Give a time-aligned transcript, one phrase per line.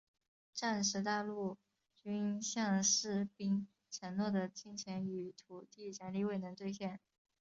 [0.55, 1.57] 战时大陆
[1.95, 6.99] 军向士兵承诺的金钱与土地奖励未能兑现。